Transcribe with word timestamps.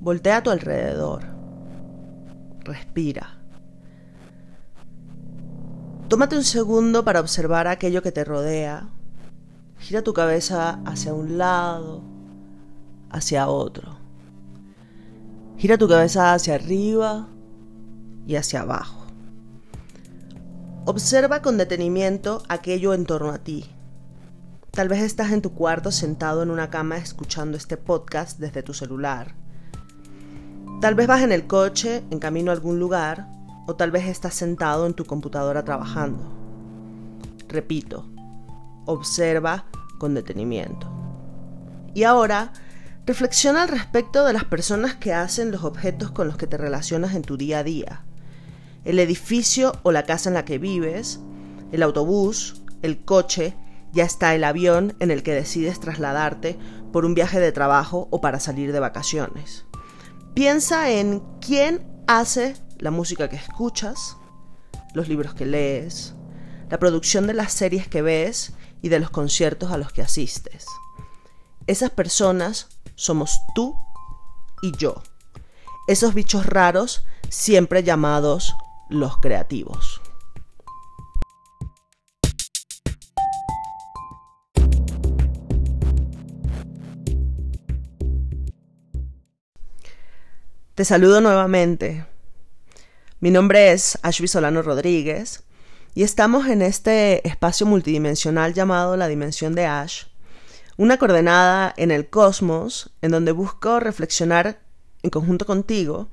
Voltea 0.00 0.38
a 0.38 0.42
tu 0.42 0.50
alrededor. 0.50 1.24
Respira. 2.64 3.38
Tómate 6.08 6.36
un 6.36 6.42
segundo 6.42 7.04
para 7.04 7.20
observar 7.20 7.66
aquello 7.66 8.02
que 8.02 8.10
te 8.10 8.24
rodea. 8.24 8.88
Gira 9.78 10.02
tu 10.02 10.12
cabeza 10.12 10.80
hacia 10.84 11.14
un 11.14 11.38
lado, 11.38 12.02
hacia 13.10 13.48
otro. 13.48 13.98
Gira 15.58 15.76
tu 15.76 15.86
cabeza 15.86 16.32
hacia 16.32 16.54
arriba 16.54 17.28
y 18.26 18.36
hacia 18.36 18.62
abajo. 18.62 18.99
Observa 20.86 21.42
con 21.42 21.58
detenimiento 21.58 22.42
aquello 22.48 22.94
en 22.94 23.04
torno 23.04 23.30
a 23.30 23.38
ti. 23.38 23.70
Tal 24.70 24.88
vez 24.88 25.02
estás 25.02 25.30
en 25.30 25.42
tu 25.42 25.52
cuarto 25.52 25.92
sentado 25.92 26.42
en 26.42 26.50
una 26.50 26.70
cama 26.70 26.96
escuchando 26.96 27.58
este 27.58 27.76
podcast 27.76 28.38
desde 28.38 28.62
tu 28.62 28.72
celular. 28.72 29.34
Tal 30.80 30.94
vez 30.94 31.06
vas 31.06 31.20
en 31.20 31.32
el 31.32 31.46
coche 31.46 32.02
en 32.10 32.18
camino 32.18 32.50
a 32.50 32.54
algún 32.54 32.80
lugar 32.80 33.28
o 33.66 33.76
tal 33.76 33.90
vez 33.90 34.06
estás 34.06 34.32
sentado 34.32 34.86
en 34.86 34.94
tu 34.94 35.04
computadora 35.04 35.66
trabajando. 35.66 36.24
Repito, 37.46 38.06
observa 38.86 39.66
con 39.98 40.14
detenimiento. 40.14 40.90
Y 41.92 42.04
ahora, 42.04 42.54
reflexiona 43.04 43.64
al 43.64 43.68
respecto 43.68 44.24
de 44.24 44.32
las 44.32 44.44
personas 44.44 44.94
que 44.94 45.12
hacen 45.12 45.50
los 45.50 45.62
objetos 45.62 46.10
con 46.10 46.26
los 46.26 46.38
que 46.38 46.46
te 46.46 46.56
relacionas 46.56 47.14
en 47.14 47.22
tu 47.22 47.36
día 47.36 47.58
a 47.58 47.64
día. 47.64 48.04
El 48.84 48.98
edificio 48.98 49.72
o 49.82 49.92
la 49.92 50.04
casa 50.04 50.30
en 50.30 50.34
la 50.34 50.44
que 50.44 50.58
vives, 50.58 51.20
el 51.72 51.82
autobús, 51.82 52.62
el 52.82 53.04
coche, 53.04 53.54
ya 53.92 54.04
está 54.04 54.34
el 54.34 54.44
avión 54.44 54.94
en 55.00 55.10
el 55.10 55.22
que 55.22 55.34
decides 55.34 55.80
trasladarte 55.80 56.58
por 56.92 57.04
un 57.04 57.14
viaje 57.14 57.40
de 57.40 57.52
trabajo 57.52 58.08
o 58.10 58.20
para 58.20 58.40
salir 58.40 58.72
de 58.72 58.80
vacaciones. 58.80 59.66
Piensa 60.34 60.90
en 60.90 61.22
quién 61.40 61.84
hace 62.06 62.56
la 62.78 62.90
música 62.90 63.28
que 63.28 63.36
escuchas, 63.36 64.16
los 64.94 65.08
libros 65.08 65.34
que 65.34 65.46
lees, 65.46 66.14
la 66.70 66.78
producción 66.78 67.26
de 67.26 67.34
las 67.34 67.52
series 67.52 67.88
que 67.88 68.02
ves 68.02 68.54
y 68.80 68.88
de 68.88 69.00
los 69.00 69.10
conciertos 69.10 69.70
a 69.72 69.78
los 69.78 69.92
que 69.92 70.02
asistes. 70.02 70.66
Esas 71.66 71.90
personas 71.90 72.68
somos 72.94 73.40
tú 73.54 73.74
y 74.62 74.72
yo. 74.76 75.02
Esos 75.88 76.14
bichos 76.14 76.46
raros 76.46 77.04
siempre 77.28 77.82
llamados 77.82 78.54
los 78.90 79.16
creativos. 79.18 80.02
Te 90.74 90.84
saludo 90.84 91.20
nuevamente. 91.20 92.06
Mi 93.20 93.30
nombre 93.30 93.72
es 93.72 93.98
Ashby 94.02 94.28
Solano 94.28 94.62
Rodríguez 94.62 95.44
y 95.94 96.04
estamos 96.04 96.46
en 96.46 96.62
este 96.62 97.26
espacio 97.28 97.66
multidimensional 97.66 98.54
llamado 98.54 98.96
la 98.96 99.08
Dimensión 99.08 99.54
de 99.54 99.66
Ash, 99.66 100.04
una 100.78 100.96
coordenada 100.96 101.74
en 101.76 101.90
el 101.90 102.08
cosmos 102.08 102.94
en 103.02 103.10
donde 103.10 103.32
busco 103.32 103.78
reflexionar 103.78 104.60
en 105.02 105.10
conjunto 105.10 105.44
contigo 105.44 106.08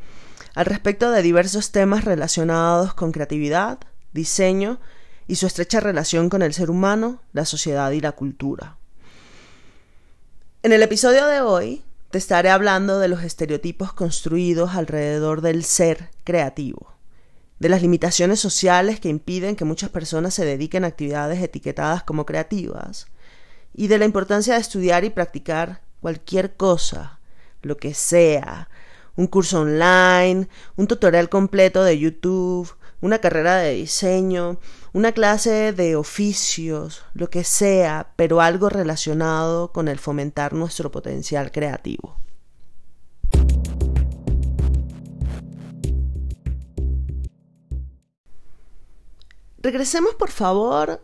al 0.58 0.66
respecto 0.66 1.11
de 1.11 1.22
diversos 1.22 1.72
temas 1.72 2.03
relacionados 2.03 2.95
con 2.95 3.11
creatividad, 3.11 3.77
diseño 4.11 4.80
y 5.27 5.36
su 5.36 5.45
estrecha 5.45 5.81
relación 5.81 6.30
con 6.30 6.41
el 6.41 6.52
ser 6.52 6.72
humano, 6.72 7.22
la 7.31 7.45
sociedad 7.45 7.91
y 7.91 8.02
la 8.02 8.13
cultura. 8.13 8.75
En 10.63 10.72
el 10.72 10.81
episodio 10.81 11.28
de 11.28 11.41
hoy 11.41 11.84
te 12.09 12.18
estaré 12.18 12.50
hablando 12.50 12.97
de 12.97 13.07
los 13.07 13.22
estereotipos 13.22 13.94
construidos 13.94 14.73
alrededor 14.73 15.41
del 15.41 15.63
ser 15.63 16.09
creativo, 16.23 16.91
de 17.59 17.69
las 17.69 17.84
limitaciones 17.84 18.39
sociales 18.39 19.00
que 19.00 19.09
impiden 19.09 19.56
que 19.56 19.63
muchas 19.63 19.91
personas 19.91 20.34
se 20.34 20.44
dediquen 20.44 20.85
a 20.85 20.88
actividades 20.88 21.39
etiquetadas 21.39 22.01
como 22.01 22.25
creativas, 22.25 23.06
y 23.75 23.89
de 23.89 24.00
la 24.00 24.06
importancia 24.06 24.56
de 24.56 24.62
estudiar 24.62 25.06
y 25.06 25.12
practicar 25.12 25.81
cualquier 26.01 26.56
cosa, 26.56 27.19
lo 27.62 27.78
que 27.78 27.94
sea, 27.94 28.69
un 29.17 29.28
curso 29.28 29.61
online, 29.61 30.47
un 30.78 30.88
tutorial 30.88 31.28
completo 31.28 31.83
de 31.83 32.00
YouTube, 32.00 32.73
una 33.01 33.19
carrera 33.19 33.57
de 33.57 33.73
diseño, 33.73 34.59
una 34.94 35.11
clase 35.11 35.73
de 35.73 35.95
oficios, 35.95 37.03
lo 37.13 37.29
que 37.29 37.44
sea, 37.44 38.13
pero 38.16 38.41
algo 38.41 38.69
relacionado 38.69 39.72
con 39.72 39.88
el 39.88 40.00
fomentar 40.00 40.53
nuestro 40.53 40.91
potencial 40.91 41.51
creativo. 41.51 42.17
Regresemos 49.59 50.13
por 50.16 50.29
favor 50.29 51.03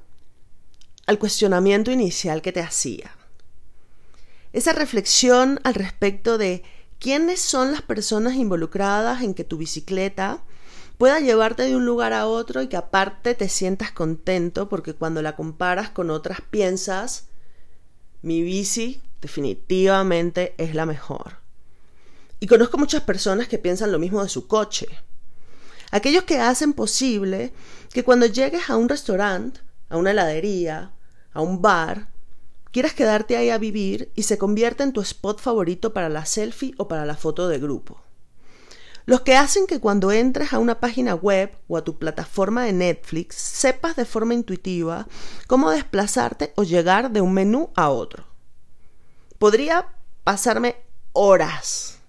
al 1.07 1.19
cuestionamiento 1.19 1.91
inicial 1.91 2.41
que 2.41 2.51
te 2.51 2.61
hacía. 2.61 3.11
Esa 4.53 4.71
reflexión 4.71 5.59
al 5.63 5.73
respecto 5.73 6.37
de 6.37 6.63
quiénes 7.03 7.41
son 7.41 7.73
las 7.73 7.81
personas 7.81 8.35
involucradas 8.35 9.23
en 9.23 9.33
que 9.33 9.43
tu 9.43 9.57
bicicleta 9.57 10.41
pueda 10.97 11.19
llevarte 11.19 11.63
de 11.63 11.75
un 11.75 11.85
lugar 11.85 12.13
a 12.13 12.27
otro 12.27 12.61
y 12.61 12.69
que 12.69 12.77
aparte 12.77 13.35
te 13.35 13.49
sientas 13.49 13.91
contento 13.91 14.69
porque 14.69 14.93
cuando 14.93 15.21
la 15.21 15.35
comparas 15.35 15.89
con 15.89 16.09
otras 16.09 16.39
piensas, 16.39 17.25
mi 18.21 18.41
bici 18.41 19.01
definitivamente 19.19 20.55
es 20.57 20.75
la 20.75 20.85
mejor. 20.85 21.39
Y 22.39 22.47
conozco 22.47 22.77
muchas 22.77 23.03
personas 23.03 23.49
que 23.49 23.57
piensan 23.59 23.91
lo 23.91 23.99
mismo 23.99 24.23
de 24.23 24.29
su 24.29 24.47
coche. 24.47 24.87
Aquellos 25.91 26.23
que 26.23 26.39
hacen 26.39 26.71
posible 26.71 27.51
que 27.91 28.05
cuando 28.05 28.27
llegues 28.27 28.69
a 28.69 28.77
un 28.77 28.87
restaurante, 28.87 29.59
a 29.89 29.97
una 29.97 30.11
heladería, 30.11 30.93
a 31.33 31.41
un 31.41 31.61
bar, 31.61 32.12
quieras 32.73 32.93
quedarte 32.93 33.37
ahí 33.37 33.49
a 33.49 33.57
vivir 33.57 34.11
y 34.15 34.23
se 34.23 34.37
convierta 34.37 34.83
en 34.83 34.91
tu 34.91 34.99
spot 34.99 35.39
favorito 35.39 35.93
para 35.93 36.09
la 36.09 36.25
selfie 36.25 36.75
o 36.77 36.89
para 36.89 37.05
la 37.05 37.15
foto 37.15 37.47
de 37.47 37.59
grupo 37.59 38.01
los 39.05 39.21
que 39.21 39.35
hacen 39.35 39.67
que 39.67 39.79
cuando 39.79 40.11
entres 40.11 40.53
a 40.53 40.59
una 40.59 40.79
página 40.79 41.13
web 41.15 41.51
o 41.67 41.77
a 41.77 41.83
tu 41.83 41.97
plataforma 41.97 42.63
de 42.63 42.73
Netflix 42.73 43.35
sepas 43.35 43.95
de 43.95 44.05
forma 44.05 44.33
intuitiva 44.33 45.07
cómo 45.47 45.71
desplazarte 45.71 46.53
o 46.55 46.63
llegar 46.63 47.11
de 47.11 47.21
un 47.21 47.33
menú 47.33 47.71
a 47.75 47.89
otro. 47.89 48.25
Podría 49.39 49.87
pasarme 50.23 50.77
horas 51.11 51.99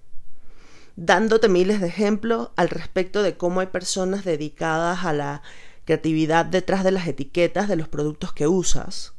dándote 0.97 1.49
miles 1.49 1.81
de 1.81 1.89
ejemplos 1.89 2.51
al 2.55 2.71
respecto 2.71 3.25
de 3.25 3.37
cómo 3.37 3.59
hay 3.59 3.67
personas 3.67 4.25
dedicadas 4.25 5.05
a 5.05 5.13
la 5.13 5.43
creatividad 5.85 6.47
detrás 6.47 6.85
de 6.85 6.93
las 6.93 7.09
etiquetas 7.09 7.69
de 7.69 7.75
los 7.75 7.89
productos 7.89 8.33
que 8.33 8.47
usas, 8.47 9.14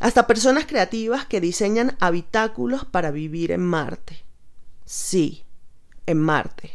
hasta 0.00 0.26
personas 0.26 0.66
creativas 0.66 1.26
que 1.26 1.40
diseñan 1.40 1.96
habitáculos 2.00 2.84
para 2.86 3.10
vivir 3.10 3.52
en 3.52 3.60
Marte. 3.60 4.24
Sí, 4.86 5.44
en 6.06 6.18
Marte. 6.18 6.72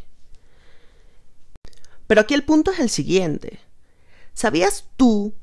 Pero 2.07 2.21
aquí 2.21 2.35
el 2.35 2.43
punto 2.43 2.71
es 2.71 2.79
el 2.79 2.89
siguiente. 2.89 3.59
¿Sabías 4.33 4.85
tú 4.95 5.33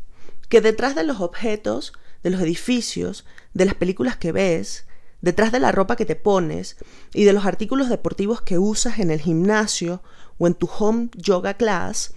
que 0.49 0.61
detrás 0.61 0.95
de 0.95 1.03
los 1.03 1.21
objetos, 1.21 1.93
de 2.23 2.31
los 2.31 2.41
edificios, 2.41 3.25
de 3.53 3.65
las 3.65 3.75
películas 3.75 4.17
que 4.17 4.31
ves, 4.31 4.87
detrás 5.21 5.51
de 5.51 5.61
la 5.61 5.73
ropa 5.73 5.97
que 5.97 6.07
te 6.07 6.17
pones 6.17 6.77
y 7.13 7.25
de 7.25 7.33
los 7.33 7.47
artículos 7.47 7.89
deportivos 7.89 8.43
que 8.43 8.59
usas 8.59 9.01
en 9.01 9.11
el 9.11 9.21
gimnasio 9.21 10.03
o 10.39 10.47
en 10.47 10.55
tu 10.55 10.69
home 10.79 11.09
yoga 11.17 11.55
class, 11.55 12.15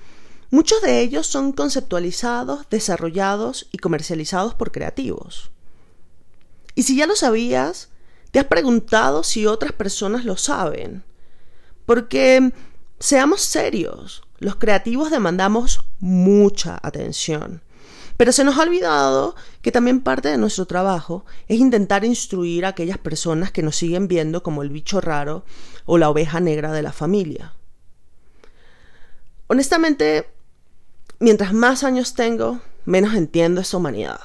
muchos 0.51 0.81
de 0.81 1.01
ellos 1.01 1.25
son 1.25 1.53
conceptualizados, 1.53 2.69
desarrollados 2.69 3.67
y 3.71 3.79
comercializados 3.79 4.53
por 4.53 4.71
creativos? 4.71 5.54
Y 6.75 6.83
si 6.83 6.97
ya 6.97 7.07
lo 7.07 7.15
sabías, 7.15 7.89
te 8.31 8.39
has 8.39 8.45
preguntado 8.45 9.23
si 9.23 9.47
otras 9.47 9.71
personas 9.71 10.25
lo 10.25 10.35
saben. 10.35 11.03
Porque, 11.85 12.51
seamos 12.99 13.41
serios, 13.41 14.23
los 14.39 14.57
creativos 14.57 15.09
demandamos 15.09 15.79
mucha 15.99 16.77
atención. 16.83 17.61
Pero 18.17 18.31
se 18.31 18.43
nos 18.43 18.57
ha 18.57 18.63
olvidado 18.63 19.35
que 19.61 19.71
también 19.71 20.01
parte 20.01 20.29
de 20.29 20.37
nuestro 20.37 20.65
trabajo 20.65 21.25
es 21.47 21.59
intentar 21.59 22.05
instruir 22.05 22.65
a 22.65 22.69
aquellas 22.69 22.97
personas 22.97 23.51
que 23.51 23.63
nos 23.63 23.75
siguen 23.75 24.07
viendo 24.07 24.43
como 24.43 24.63
el 24.63 24.69
bicho 24.69 25.01
raro 25.01 25.43
o 25.85 25.97
la 25.97 26.09
oveja 26.09 26.39
negra 26.39 26.71
de 26.71 26.81
la 26.81 26.93
familia. 26.93 27.53
Honestamente, 29.47 30.29
mientras 31.19 31.53
más 31.53 31.83
años 31.83 32.15
tengo, 32.15 32.61
menos 32.85 33.13
entiendo 33.15 33.61
esa 33.61 33.77
humanidad. 33.77 34.19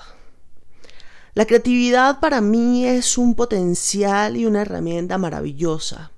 La 1.34 1.46
creatividad 1.46 2.20
para 2.20 2.40
mí 2.40 2.86
es 2.86 3.18
un 3.18 3.34
potencial 3.34 4.36
y 4.36 4.46
una 4.46 4.62
herramienta 4.62 5.18
maravillosa 5.18 6.10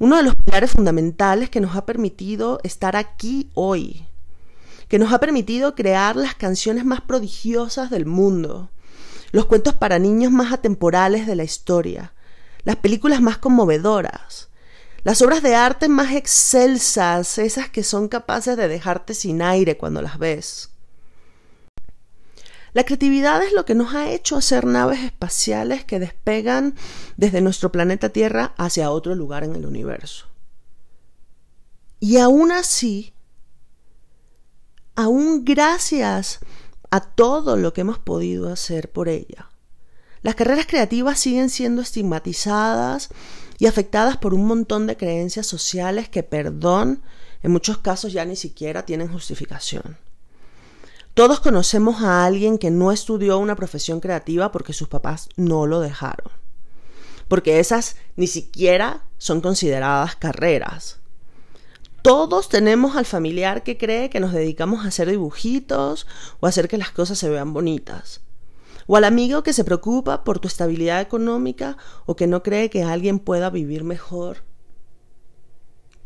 uno 0.00 0.16
de 0.16 0.22
los 0.22 0.34
pilares 0.36 0.70
fundamentales 0.70 1.50
que 1.50 1.60
nos 1.60 1.74
ha 1.74 1.84
permitido 1.84 2.60
estar 2.62 2.96
aquí 2.96 3.50
hoy. 3.54 4.04
que 4.88 4.98
nos 4.98 5.12
ha 5.12 5.20
permitido 5.20 5.74
crear 5.74 6.16
las 6.16 6.34
canciones 6.34 6.82
más 6.82 7.02
prodigiosas 7.02 7.90
del 7.90 8.06
mundo, 8.06 8.70
los 9.32 9.44
cuentos 9.44 9.74
para 9.74 9.98
niños 9.98 10.32
más 10.32 10.50
atemporales 10.50 11.26
de 11.26 11.36
la 11.36 11.44
historia, 11.44 12.14
las 12.64 12.76
películas 12.76 13.20
más 13.20 13.36
conmovedoras, 13.36 14.48
las 15.02 15.20
obras 15.20 15.42
de 15.42 15.54
arte 15.54 15.90
más 15.90 16.14
excelsas, 16.14 17.36
esas 17.36 17.68
que 17.68 17.82
son 17.82 18.08
capaces 18.08 18.56
de 18.56 18.66
dejarte 18.66 19.12
sin 19.12 19.42
aire 19.42 19.76
cuando 19.76 20.00
las 20.00 20.18
ves. 20.18 20.70
La 22.78 22.84
creatividad 22.84 23.42
es 23.42 23.52
lo 23.52 23.64
que 23.64 23.74
nos 23.74 23.92
ha 23.96 24.08
hecho 24.08 24.36
hacer 24.36 24.64
naves 24.64 25.00
espaciales 25.00 25.84
que 25.84 25.98
despegan 25.98 26.76
desde 27.16 27.40
nuestro 27.40 27.72
planeta 27.72 28.10
Tierra 28.10 28.54
hacia 28.56 28.92
otro 28.92 29.16
lugar 29.16 29.42
en 29.42 29.56
el 29.56 29.66
universo. 29.66 30.26
Y 31.98 32.18
aún 32.18 32.52
así, 32.52 33.14
aún 34.94 35.44
gracias 35.44 36.38
a 36.92 37.00
todo 37.00 37.56
lo 37.56 37.72
que 37.72 37.80
hemos 37.80 37.98
podido 37.98 38.48
hacer 38.48 38.92
por 38.92 39.08
ella, 39.08 39.50
las 40.22 40.36
carreras 40.36 40.68
creativas 40.68 41.18
siguen 41.18 41.50
siendo 41.50 41.82
estigmatizadas 41.82 43.08
y 43.58 43.66
afectadas 43.66 44.18
por 44.18 44.34
un 44.34 44.46
montón 44.46 44.86
de 44.86 44.96
creencias 44.96 45.48
sociales 45.48 46.08
que, 46.08 46.22
perdón, 46.22 47.02
en 47.42 47.50
muchos 47.50 47.78
casos 47.78 48.12
ya 48.12 48.24
ni 48.24 48.36
siquiera 48.36 48.86
tienen 48.86 49.08
justificación. 49.08 49.98
Todos 51.18 51.40
conocemos 51.40 52.00
a 52.02 52.24
alguien 52.24 52.58
que 52.58 52.70
no 52.70 52.92
estudió 52.92 53.40
una 53.40 53.56
profesión 53.56 53.98
creativa 53.98 54.52
porque 54.52 54.72
sus 54.72 54.86
papás 54.86 55.28
no 55.34 55.66
lo 55.66 55.80
dejaron. 55.80 56.30
Porque 57.26 57.58
esas 57.58 57.96
ni 58.14 58.28
siquiera 58.28 59.02
son 59.16 59.40
consideradas 59.40 60.14
carreras. 60.14 61.00
Todos 62.02 62.48
tenemos 62.48 62.94
al 62.94 63.04
familiar 63.04 63.64
que 63.64 63.76
cree 63.76 64.10
que 64.10 64.20
nos 64.20 64.32
dedicamos 64.32 64.84
a 64.84 64.88
hacer 64.90 65.10
dibujitos 65.10 66.06
o 66.38 66.46
a 66.46 66.50
hacer 66.50 66.68
que 66.68 66.78
las 66.78 66.92
cosas 66.92 67.18
se 67.18 67.28
vean 67.28 67.52
bonitas. 67.52 68.20
O 68.86 68.96
al 68.96 69.02
amigo 69.02 69.42
que 69.42 69.52
se 69.52 69.64
preocupa 69.64 70.22
por 70.22 70.38
tu 70.38 70.46
estabilidad 70.46 71.00
económica 71.00 71.78
o 72.06 72.14
que 72.14 72.28
no 72.28 72.44
cree 72.44 72.70
que 72.70 72.84
alguien 72.84 73.18
pueda 73.18 73.50
vivir 73.50 73.82
mejor 73.82 74.44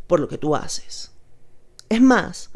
por 0.07 0.21
lo 0.21 0.29
que 0.29 0.39
tú 0.39 0.57
haces. 0.57 1.13
Es 1.91 2.01
más, 2.01 2.49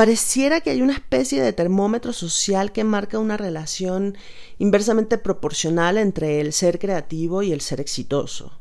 Pareciera 0.00 0.62
que 0.62 0.70
hay 0.70 0.80
una 0.80 0.94
especie 0.94 1.42
de 1.42 1.52
termómetro 1.52 2.14
social 2.14 2.72
que 2.72 2.84
marca 2.84 3.18
una 3.18 3.36
relación 3.36 4.16
inversamente 4.56 5.18
proporcional 5.18 5.98
entre 5.98 6.40
el 6.40 6.54
ser 6.54 6.78
creativo 6.78 7.42
y 7.42 7.52
el 7.52 7.60
ser 7.60 7.82
exitoso. 7.82 8.58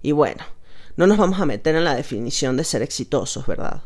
Y 0.00 0.12
bueno, 0.12 0.44
no 0.94 1.08
nos 1.08 1.18
vamos 1.18 1.40
a 1.40 1.44
meter 1.44 1.74
en 1.74 1.82
la 1.82 1.96
definición 1.96 2.56
de 2.56 2.62
ser 2.62 2.82
exitosos, 2.82 3.48
¿verdad? 3.48 3.82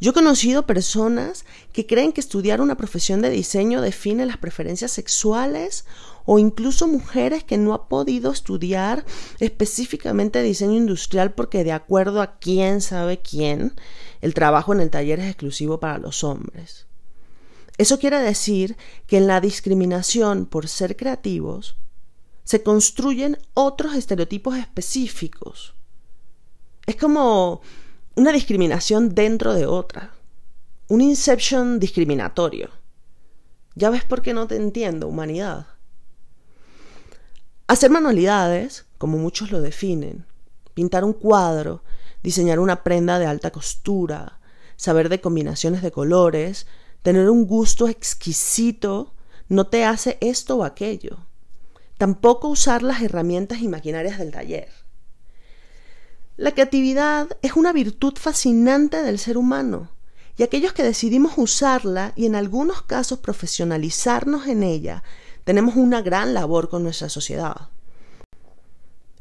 Yo 0.00 0.10
he 0.10 0.14
conocido 0.14 0.66
personas 0.66 1.44
que 1.72 1.86
creen 1.86 2.12
que 2.12 2.20
estudiar 2.20 2.60
una 2.60 2.76
profesión 2.76 3.22
de 3.22 3.30
diseño 3.30 3.80
define 3.80 4.26
las 4.26 4.38
preferencias 4.38 4.90
sexuales 4.92 5.84
o 6.24 6.38
incluso 6.38 6.88
mujeres 6.88 7.44
que 7.44 7.58
no 7.58 7.74
han 7.74 7.88
podido 7.88 8.32
estudiar 8.32 9.04
específicamente 9.40 10.42
diseño 10.42 10.74
industrial 10.74 11.32
porque 11.32 11.64
de 11.64 11.72
acuerdo 11.72 12.22
a 12.22 12.38
quién 12.38 12.80
sabe 12.80 13.20
quién, 13.20 13.74
el 14.20 14.34
trabajo 14.34 14.72
en 14.72 14.80
el 14.80 14.90
taller 14.90 15.20
es 15.20 15.26
exclusivo 15.26 15.80
para 15.80 15.98
los 15.98 16.24
hombres. 16.24 16.86
Eso 17.76 17.98
quiere 17.98 18.20
decir 18.20 18.76
que 19.06 19.16
en 19.16 19.26
la 19.26 19.40
discriminación 19.40 20.46
por 20.46 20.68
ser 20.68 20.96
creativos 20.96 21.76
se 22.44 22.62
construyen 22.62 23.38
otros 23.54 23.94
estereotipos 23.94 24.56
específicos. 24.56 25.74
Es 26.86 26.96
como 26.96 27.62
una 28.16 28.30
discriminación 28.32 29.14
dentro 29.14 29.54
de 29.54 29.66
otra, 29.66 30.12
un 30.88 31.00
inception 31.00 31.80
discriminatorio. 31.80 32.70
Ya 33.74 33.90
ves 33.90 34.04
por 34.04 34.22
qué 34.22 34.32
no 34.32 34.46
te 34.46 34.54
entiendo, 34.54 35.08
humanidad. 35.08 35.66
Hacer 37.66 37.90
manualidades, 37.90 38.86
como 38.98 39.18
muchos 39.18 39.50
lo 39.50 39.60
definen, 39.60 40.26
pintar 40.74 41.02
un 41.02 41.12
cuadro, 41.12 41.82
diseñar 42.22 42.60
una 42.60 42.84
prenda 42.84 43.18
de 43.18 43.26
alta 43.26 43.50
costura, 43.50 44.38
saber 44.76 45.08
de 45.08 45.20
combinaciones 45.20 45.82
de 45.82 45.90
colores, 45.90 46.68
tener 47.02 47.28
un 47.28 47.46
gusto 47.46 47.88
exquisito, 47.88 49.12
no 49.48 49.66
te 49.66 49.84
hace 49.84 50.18
esto 50.20 50.58
o 50.58 50.64
aquello. 50.64 51.26
Tampoco 51.98 52.48
usar 52.48 52.82
las 52.82 53.02
herramientas 53.02 53.60
y 53.60 53.68
maquinarias 53.68 54.18
del 54.18 54.30
taller. 54.30 54.83
La 56.36 56.50
creatividad 56.50 57.28
es 57.42 57.52
una 57.52 57.72
virtud 57.72 58.14
fascinante 58.16 59.04
del 59.04 59.20
ser 59.20 59.38
humano, 59.38 59.90
y 60.36 60.42
aquellos 60.42 60.72
que 60.72 60.82
decidimos 60.82 61.34
usarla 61.36 62.12
y 62.16 62.26
en 62.26 62.34
algunos 62.34 62.82
casos 62.82 63.20
profesionalizarnos 63.20 64.48
en 64.48 64.64
ella, 64.64 65.04
tenemos 65.44 65.76
una 65.76 66.02
gran 66.02 66.34
labor 66.34 66.68
con 66.68 66.82
nuestra 66.82 67.08
sociedad. 67.08 67.68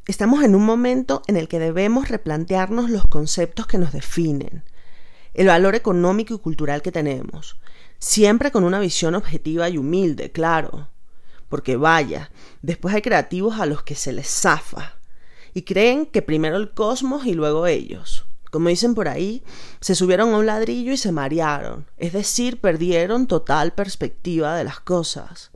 Estamos 0.08 0.44
en 0.44 0.56
un 0.56 0.66
momento 0.66 1.22
en 1.28 1.38
el 1.38 1.48
que 1.48 1.60
debemos 1.60 2.10
replantearnos 2.10 2.90
los 2.90 3.06
conceptos 3.06 3.68
que 3.68 3.78
nos 3.78 3.92
definen, 3.92 4.64
el 5.36 5.46
valor 5.46 5.76
económico 5.76 6.34
y 6.34 6.40
cultural 6.40 6.82
que 6.82 6.92
tenemos, 6.92 7.58
siempre 8.00 8.52
con 8.52 8.64
una 8.64 8.80
visión 8.80 9.14
objetiva 9.14 9.70
y 9.70 9.78
humilde, 9.78 10.32
claro, 10.32 10.88
porque 11.48 11.78
vaya, 11.78 12.32
después 12.64 12.96
hay 12.96 13.04
creativos 13.04 13.60
a 13.60 13.68
los 13.68 13.84
que 13.84 13.94
se 13.94 14.14
les 14.14 14.28
zafa 14.28 15.03
y 15.54 15.64
creen 15.64 16.06
que 16.06 16.22
primero 16.22 16.58
el 16.58 16.72
cosmos 16.72 17.26
y 17.26 17.34
luego 17.34 17.68
ellos. 17.68 18.26
Como 18.52 18.70
dicen 18.70 18.94
por 18.94 19.08
ahí, 19.08 19.44
se 19.82 19.96
subieron 19.96 20.34
a 20.34 20.38
un 20.38 20.46
ladrillo 20.46 20.92
y 20.92 20.98
se 20.98 21.12
marearon, 21.12 21.88
es 21.98 22.14
decir, 22.14 22.62
perdieron 22.62 23.26
total 23.26 23.74
perspectiva 23.74 24.56
de 24.56 24.64
las 24.64 24.80
cosas. 24.80 25.52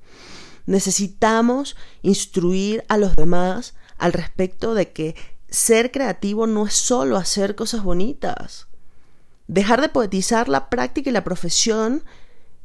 Necesitamos 0.66 1.76
instruir 2.02 2.84
a 2.88 2.98
los 2.98 3.16
demás 3.16 3.76
al 3.98 4.14
respecto 4.14 4.74
de 4.74 4.92
que 4.92 5.16
ser 5.50 5.92
creativo 5.92 6.48
no 6.48 6.66
es 6.66 6.74
solo 6.74 7.18
hacer 7.18 7.56
cosas 7.56 7.84
bonitas. 7.84 8.68
Dejar 9.48 9.80
de 9.82 9.90
poetizar 9.90 10.50
la 10.50 10.70
práctica 10.70 11.10
y 11.10 11.14
la 11.14 11.24
profesión, 11.24 12.04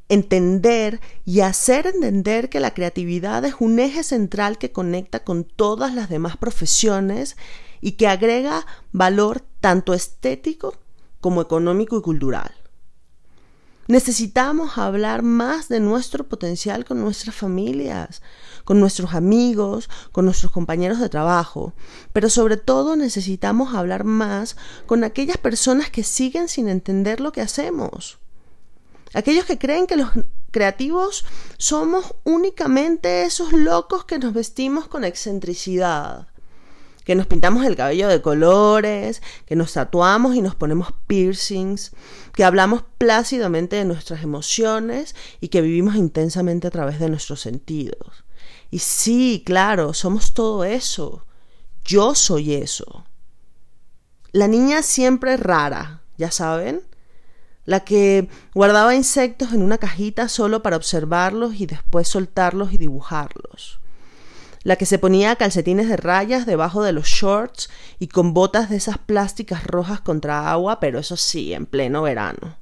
entender 0.08 1.00
y 1.24 1.40
hacer 1.40 1.86
entender 1.86 2.48
que 2.48 2.60
la 2.60 2.74
creatividad 2.74 3.44
es 3.44 3.54
un 3.60 3.78
eje 3.78 4.02
central 4.02 4.58
que 4.58 4.72
conecta 4.72 5.24
con 5.24 5.44
todas 5.44 5.94
las 5.94 6.08
demás 6.08 6.36
profesiones 6.36 7.36
y 7.80 7.92
que 7.92 8.08
agrega 8.08 8.66
valor 8.92 9.42
tanto 9.60 9.94
estético 9.94 10.74
como 11.20 11.40
económico 11.40 11.98
y 11.98 12.02
cultural. 12.02 12.52
Necesitamos 13.88 14.78
hablar 14.78 15.22
más 15.22 15.68
de 15.68 15.80
nuestro 15.80 16.28
potencial 16.28 16.84
con 16.84 17.00
nuestras 17.00 17.34
familias, 17.34 18.22
con 18.64 18.78
nuestros 18.78 19.12
amigos, 19.14 19.90
con 20.12 20.24
nuestros 20.24 20.52
compañeros 20.52 21.00
de 21.00 21.08
trabajo, 21.08 21.74
pero 22.12 22.30
sobre 22.30 22.56
todo 22.56 22.94
necesitamos 22.94 23.74
hablar 23.74 24.04
más 24.04 24.56
con 24.86 25.02
aquellas 25.02 25.36
personas 25.36 25.90
que 25.90 26.04
siguen 26.04 26.48
sin 26.48 26.68
entender 26.68 27.20
lo 27.20 27.32
que 27.32 27.40
hacemos. 27.40 28.21
Aquellos 29.14 29.44
que 29.44 29.58
creen 29.58 29.86
que 29.86 29.96
los 29.96 30.10
creativos 30.50 31.24
somos 31.58 32.14
únicamente 32.24 33.24
esos 33.24 33.52
locos 33.52 34.04
que 34.04 34.18
nos 34.18 34.32
vestimos 34.32 34.88
con 34.88 35.04
excentricidad 35.04 36.28
que 37.04 37.14
nos 37.14 37.26
pintamos 37.26 37.64
el 37.66 37.76
cabello 37.76 38.08
de 38.08 38.22
colores, 38.22 39.22
que 39.46 39.56
nos 39.56 39.72
tatuamos 39.72 40.36
y 40.36 40.42
nos 40.42 40.54
ponemos 40.54 40.88
piercings, 41.06 41.92
que 42.32 42.44
hablamos 42.44 42.84
plácidamente 42.98 43.76
de 43.76 43.84
nuestras 43.84 44.22
emociones 44.22 45.14
y 45.40 45.48
que 45.48 45.62
vivimos 45.62 45.96
intensamente 45.96 46.68
a 46.68 46.70
través 46.70 47.00
de 47.00 47.08
nuestros 47.08 47.40
sentidos. 47.40 48.24
Y 48.70 48.78
sí, 48.78 49.42
claro, 49.44 49.94
somos 49.94 50.32
todo 50.32 50.64
eso. 50.64 51.26
Yo 51.84 52.14
soy 52.14 52.54
eso. 52.54 53.04
La 54.30 54.48
niña 54.48 54.82
siempre 54.82 55.36
rara, 55.36 56.02
ya 56.16 56.30
saben, 56.30 56.82
la 57.64 57.80
que 57.80 58.28
guardaba 58.54 58.94
insectos 58.94 59.52
en 59.52 59.62
una 59.62 59.78
cajita 59.78 60.28
solo 60.28 60.62
para 60.62 60.76
observarlos 60.76 61.60
y 61.60 61.66
después 61.66 62.08
soltarlos 62.08 62.72
y 62.72 62.78
dibujarlos 62.78 63.82
la 64.64 64.76
que 64.76 64.86
se 64.86 64.98
ponía 64.98 65.36
calcetines 65.36 65.88
de 65.88 65.96
rayas 65.96 66.46
debajo 66.46 66.82
de 66.82 66.92
los 66.92 67.06
shorts 67.06 67.68
y 67.98 68.08
con 68.08 68.32
botas 68.34 68.70
de 68.70 68.76
esas 68.76 68.98
plásticas 68.98 69.64
rojas 69.64 70.00
contra 70.00 70.50
agua, 70.50 70.80
pero 70.80 70.98
eso 70.98 71.16
sí, 71.16 71.52
en 71.52 71.66
pleno 71.66 72.02
verano. 72.02 72.58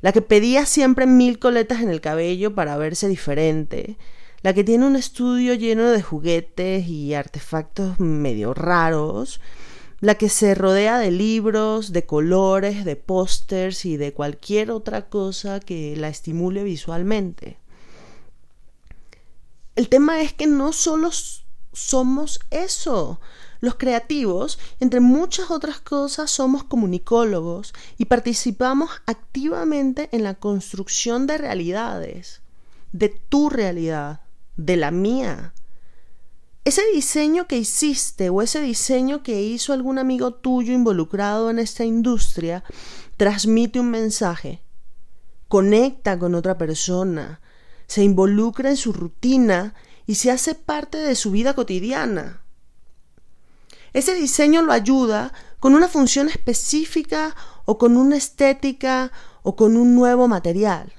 La 0.00 0.12
que 0.12 0.22
pedía 0.22 0.66
siempre 0.66 1.06
mil 1.06 1.38
coletas 1.38 1.82
en 1.82 1.90
el 1.90 2.00
cabello 2.00 2.54
para 2.54 2.76
verse 2.76 3.06
diferente. 3.06 3.96
La 4.42 4.54
que 4.54 4.64
tiene 4.64 4.86
un 4.86 4.96
estudio 4.96 5.54
lleno 5.54 5.90
de 5.90 6.02
juguetes 6.02 6.88
y 6.88 7.14
artefactos 7.14 8.00
medio 8.00 8.54
raros. 8.54 9.40
La 10.00 10.14
que 10.14 10.30
se 10.30 10.54
rodea 10.54 10.98
de 10.98 11.10
libros, 11.10 11.92
de 11.92 12.06
colores, 12.06 12.84
de 12.86 12.96
pósters 12.96 13.84
y 13.84 13.98
de 13.98 14.14
cualquier 14.14 14.70
otra 14.70 15.08
cosa 15.10 15.60
que 15.60 15.94
la 15.96 16.08
estimule 16.08 16.64
visualmente. 16.64 17.58
El 19.76 19.88
tema 19.88 20.22
es 20.22 20.32
que 20.32 20.46
no 20.46 20.72
solo 20.72 21.10
somos 21.72 22.40
eso. 22.50 23.20
Los 23.60 23.74
creativos, 23.74 24.58
entre 24.80 25.00
muchas 25.00 25.50
otras 25.50 25.80
cosas, 25.80 26.30
somos 26.30 26.64
comunicólogos 26.64 27.74
y 27.98 28.06
participamos 28.06 28.90
activamente 29.06 30.08
en 30.12 30.22
la 30.22 30.34
construcción 30.34 31.26
de 31.26 31.36
realidades, 31.36 32.40
de 32.92 33.10
tu 33.10 33.50
realidad, 33.50 34.20
de 34.56 34.76
la 34.76 34.90
mía. 34.90 35.52
Ese 36.64 36.82
diseño 36.92 37.46
que 37.46 37.56
hiciste 37.56 38.28
o 38.28 38.42
ese 38.42 38.60
diseño 38.60 39.22
que 39.22 39.42
hizo 39.42 39.72
algún 39.72 39.98
amigo 39.98 40.34
tuyo 40.34 40.74
involucrado 40.74 41.48
en 41.48 41.58
esta 41.58 41.84
industria 41.84 42.62
transmite 43.16 43.80
un 43.80 43.90
mensaje, 43.90 44.62
conecta 45.48 46.18
con 46.18 46.34
otra 46.34 46.58
persona, 46.58 47.40
se 47.86 48.02
involucra 48.02 48.68
en 48.68 48.76
su 48.76 48.92
rutina 48.92 49.74
y 50.06 50.16
se 50.16 50.30
hace 50.30 50.54
parte 50.54 50.98
de 50.98 51.14
su 51.14 51.30
vida 51.30 51.54
cotidiana. 51.54 52.42
Ese 53.94 54.14
diseño 54.14 54.60
lo 54.60 54.72
ayuda 54.72 55.32
con 55.60 55.74
una 55.74 55.88
función 55.88 56.28
específica 56.28 57.34
o 57.64 57.78
con 57.78 57.96
una 57.96 58.16
estética 58.16 59.12
o 59.42 59.56
con 59.56 59.78
un 59.78 59.94
nuevo 59.94 60.28
material. 60.28 60.92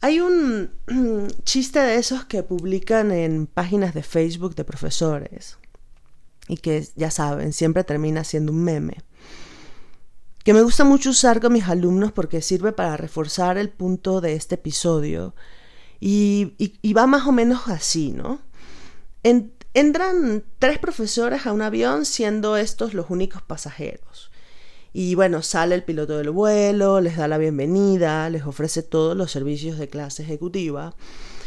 Hay 0.00 0.20
un 0.20 0.70
chiste 1.44 1.80
de 1.80 1.96
esos 1.96 2.24
que 2.24 2.42
publican 2.42 3.10
en 3.10 3.46
páginas 3.46 3.94
de 3.94 4.02
Facebook 4.02 4.54
de 4.54 4.64
profesores 4.64 5.58
y 6.48 6.56
que 6.56 6.86
ya 6.96 7.10
saben, 7.10 7.52
siempre 7.52 7.84
termina 7.84 8.24
siendo 8.24 8.52
un 8.52 8.64
meme. 8.64 8.98
Que 10.44 10.54
me 10.54 10.62
gusta 10.62 10.84
mucho 10.84 11.10
usar 11.10 11.40
con 11.40 11.52
mis 11.52 11.68
alumnos 11.68 12.12
porque 12.12 12.40
sirve 12.40 12.72
para 12.72 12.96
reforzar 12.96 13.58
el 13.58 13.68
punto 13.68 14.20
de 14.20 14.34
este 14.34 14.54
episodio. 14.54 15.34
Y, 16.00 16.54
va 16.96 17.06
más 17.06 17.26
o 17.26 17.32
menos 17.32 17.68
así, 17.68 18.12
¿no? 18.12 18.40
Entran 19.74 20.44
tres 20.58 20.78
profesores 20.78 21.46
a 21.46 21.52
un 21.52 21.60
avión 21.60 22.06
siendo 22.06 22.56
estos 22.56 22.94
los 22.94 23.10
únicos 23.10 23.42
pasajeros. 23.42 24.30
Y 24.92 25.14
bueno, 25.14 25.42
sale 25.42 25.74
el 25.74 25.84
piloto 25.84 26.16
del 26.16 26.30
vuelo, 26.30 27.00
les 27.00 27.16
da 27.16 27.28
la 27.28 27.38
bienvenida, 27.38 28.28
les 28.30 28.44
ofrece 28.44 28.82
todos 28.82 29.16
los 29.16 29.30
servicios 29.30 29.78
de 29.78 29.88
clase 29.88 30.22
ejecutiva 30.22 30.94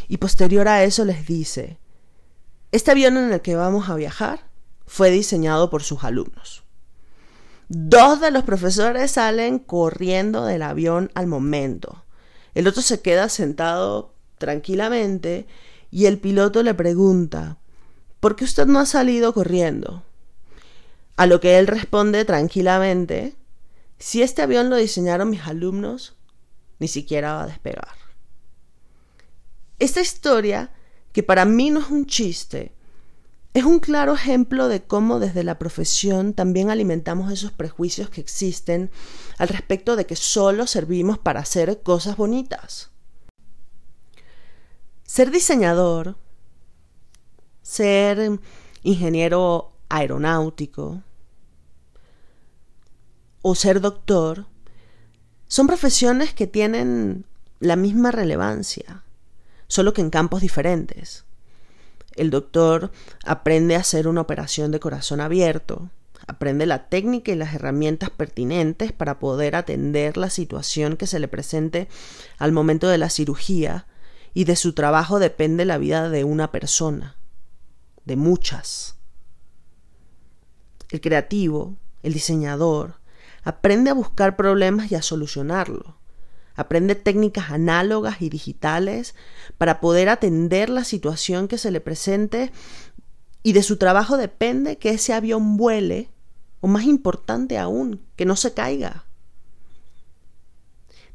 y 0.07 0.17
posterior 0.17 0.67
a 0.67 0.83
eso 0.83 1.05
les 1.05 1.25
dice, 1.25 1.79
este 2.71 2.91
avión 2.91 3.17
en 3.17 3.31
el 3.31 3.41
que 3.41 3.55
vamos 3.55 3.89
a 3.89 3.95
viajar 3.95 4.45
fue 4.85 5.09
diseñado 5.09 5.69
por 5.69 5.83
sus 5.83 6.03
alumnos. 6.03 6.63
Dos 7.69 8.19
de 8.19 8.31
los 8.31 8.43
profesores 8.43 9.11
salen 9.11 9.57
corriendo 9.57 10.45
del 10.45 10.61
avión 10.61 11.09
al 11.15 11.27
momento. 11.27 12.03
El 12.53 12.67
otro 12.67 12.81
se 12.81 13.01
queda 13.01 13.29
sentado 13.29 14.13
tranquilamente 14.37 15.47
y 15.89 16.05
el 16.07 16.19
piloto 16.19 16.63
le 16.63 16.73
pregunta, 16.73 17.57
¿por 18.19 18.35
qué 18.35 18.43
usted 18.43 18.65
no 18.65 18.79
ha 18.79 18.85
salido 18.85 19.33
corriendo? 19.33 20.03
A 21.15 21.25
lo 21.25 21.39
que 21.39 21.59
él 21.59 21.67
responde 21.67 22.25
tranquilamente, 22.25 23.35
si 23.99 24.21
este 24.21 24.41
avión 24.41 24.69
lo 24.69 24.75
diseñaron 24.75 25.29
mis 25.29 25.41
alumnos, 25.41 26.15
ni 26.79 26.87
siquiera 26.87 27.33
va 27.33 27.43
a 27.43 27.47
despegar. 27.47 27.95
Esta 29.79 30.01
historia, 30.01 30.73
que 31.11 31.23
para 31.23 31.45
mí 31.45 31.69
no 31.69 31.79
es 31.79 31.89
un 31.89 32.05
chiste, 32.05 32.73
es 33.53 33.65
un 33.65 33.79
claro 33.79 34.13
ejemplo 34.13 34.67
de 34.67 34.83
cómo 34.83 35.19
desde 35.19 35.43
la 35.43 35.59
profesión 35.59 36.33
también 36.33 36.69
alimentamos 36.69 37.31
esos 37.31 37.51
prejuicios 37.51 38.09
que 38.09 38.21
existen 38.21 38.89
al 39.37 39.49
respecto 39.49 39.95
de 39.95 40.05
que 40.05 40.15
solo 40.15 40.67
servimos 40.67 41.17
para 41.17 41.41
hacer 41.41 41.81
cosas 41.83 42.15
bonitas. 42.15 42.91
Ser 45.03 45.31
diseñador 45.31 46.15
ser 47.61 48.39
ingeniero 48.83 49.70
aeronáutico 49.91 51.03
o 53.41 53.55
ser 53.55 53.81
doctor 53.81 54.45
son 55.47 55.67
profesiones 55.67 56.33
que 56.33 56.47
tienen 56.47 57.25
la 57.59 57.75
misma 57.75 58.11
relevancia, 58.11 59.03
solo 59.67 59.93
que 59.93 60.01
en 60.01 60.09
campos 60.09 60.41
diferentes. 60.41 61.25
El 62.15 62.29
doctor 62.29 62.91
aprende 63.25 63.75
a 63.75 63.79
hacer 63.79 64.07
una 64.07 64.21
operación 64.21 64.71
de 64.71 64.79
corazón 64.79 65.19
abierto, 65.19 65.89
aprende 66.25 66.65
la 66.65 66.87
técnica 66.87 67.31
y 67.31 67.35
las 67.35 67.53
herramientas 67.53 68.09
pertinentes 68.09 68.93
para 68.93 69.19
poder 69.19 69.55
atender 69.55 70.15
la 70.15 70.29
situación 70.29 70.95
que 70.95 71.07
se 71.07 71.19
le 71.19 71.27
presente 71.27 71.89
al 72.37 72.53
momento 72.53 72.87
de 72.87 72.97
la 72.97 73.09
cirugía 73.09 73.87
y 74.33 74.45
de 74.45 74.55
su 74.55 74.73
trabajo 74.73 75.19
depende 75.19 75.65
la 75.65 75.77
vida 75.77 76.09
de 76.09 76.23
una 76.23 76.51
persona 76.51 77.17
de 78.05 78.15
muchas. 78.15 79.00
El 80.91 81.01
creativo, 81.01 81.77
el 82.03 82.13
diseñador, 82.13 82.99
aprende 83.43 83.89
a 83.89 83.95
buscar 83.95 84.35
problemas 84.35 84.91
y 84.91 84.95
a 84.95 85.01
solucionarlo. 85.01 85.97
Aprende 86.53 86.95
técnicas 86.95 87.49
análogas 87.49 88.21
y 88.21 88.29
digitales 88.29 89.15
para 89.57 89.79
poder 89.79 90.09
atender 90.09 90.69
la 90.69 90.83
situación 90.83 91.47
que 91.47 91.57
se 91.57 91.71
le 91.71 91.79
presente 91.79 92.51
y 93.41 93.53
de 93.53 93.63
su 93.63 93.77
trabajo 93.77 94.17
depende 94.17 94.77
que 94.77 94.91
ese 94.91 95.13
avión 95.13 95.57
vuele 95.57 96.09
o 96.59 96.67
más 96.67 96.83
importante 96.83 97.57
aún, 97.57 98.05
que 98.15 98.25
no 98.25 98.35
se 98.35 98.53
caiga. 98.53 99.05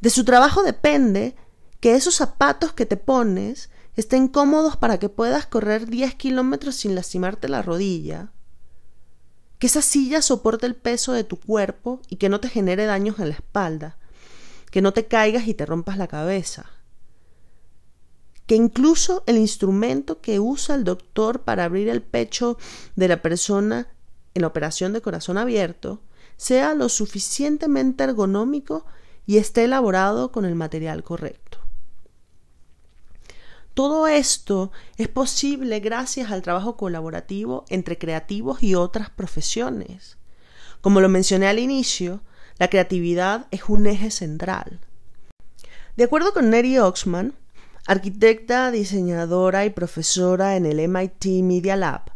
De 0.01 0.11
su 0.11 0.25
trabajo 0.25 0.63
depende 0.63 1.37
que 1.81 1.95
esos 1.95 2.17
zapatos 2.17 2.73
que 2.73 2.87
te 2.87 2.97
pones 2.97 3.71
estén 3.95 4.29
cómodos 4.29 4.77
para 4.77 4.99
que 4.99 5.09
puedas 5.09 5.47
correr 5.47 5.87
10 5.87 6.15
kilómetros 6.17 6.75
sin 6.77 6.95
lastimarte 6.95 7.49
la 7.49 7.63
rodilla, 7.63 8.33
que 9.59 9.67
esa 9.67 9.83
silla 9.83 10.23
soporte 10.23 10.67
el 10.67 10.75
peso 10.75 11.13
de 11.13 11.25
tu 11.25 11.39
cuerpo 11.39 12.01
y 12.09 12.17
que 12.17 12.29
no 12.29 12.41
te 12.41 12.49
genere 12.49 12.85
daños 12.87 13.19
en 13.19 13.29
la 13.29 13.35
espalda, 13.35 13.97
que 14.71 14.83
no 14.83 14.93
te 14.93 15.07
caigas 15.07 15.49
y 15.49 15.55
te 15.55 15.67
rompas 15.67 15.97
la 15.97 16.09
cabeza, 16.09 16.67
que 18.47 18.55
incluso 18.55 19.25
el 19.27 19.39
instrumento 19.39 20.21
que 20.21 20.39
usa 20.41 20.75
el 20.75 20.85
doctor 20.85 21.41
para 21.41 21.65
abrir 21.65 21.89
el 21.89 22.03
pecho 22.03 22.59
de 22.95 23.09
la 23.09 23.23
persona 23.23 23.89
en 24.35 24.43
la 24.43 24.49
operación 24.49 24.93
de 24.93 25.01
corazón 25.01 25.39
abierto 25.39 26.03
sea 26.37 26.75
lo 26.75 26.89
suficientemente 26.89 28.05
ergonómico 28.05 28.85
y 29.25 29.39
esté 29.39 29.65
elaborado 29.65 30.31
con 30.31 30.45
el 30.45 30.55
material 30.55 31.03
correcto. 31.03 31.46
Todo 33.77 34.07
esto 34.07 34.73
es 34.97 35.09
posible 35.09 35.81
gracias 35.81 36.31
al 36.31 36.41
trabajo 36.41 36.79
colaborativo 36.79 37.67
entre 37.69 37.99
creativos 37.99 38.63
y 38.63 38.75
otras 38.75 39.11
profesiones. 39.11 40.17
Como 40.81 41.03
lo 41.03 41.11
mencioné 41.11 41.47
al 41.47 41.59
inicio, 41.59 42.23
la 42.57 42.69
creatividad 42.69 43.49
es 43.51 43.65
un 43.69 43.87
eje 43.87 44.11
central. 44.11 44.81
De 45.95 46.05
acuerdo 46.05 46.33
con 46.33 46.49
Neri 46.49 46.79
Oxman, 46.79 47.35
arquitecta, 47.87 48.71
diseñadora 48.71 49.67
y 49.67 49.71
profesora 49.71 50.57
en 50.57 50.65
el 50.65 50.89
MIT 50.89 51.43
Media 51.43 51.77
Lab, 51.77 52.13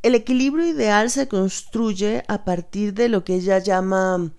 el 0.00 0.14
equilibrio 0.14 0.64
ideal 0.66 1.10
se 1.10 1.28
construye 1.28 2.24
a 2.28 2.46
partir 2.46 2.94
de 2.94 3.10
lo 3.10 3.24
que 3.24 3.34
ella 3.34 3.58
llama 3.58 4.32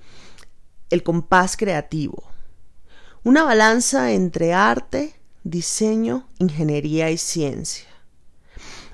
el 0.89 1.03
compás 1.03 1.57
creativo, 1.57 2.23
una 3.23 3.43
balanza 3.43 4.13
entre 4.13 4.55
arte, 4.55 5.13
diseño, 5.43 6.27
ingeniería 6.39 7.12
y 7.12 7.17
ciencia. 7.17 7.88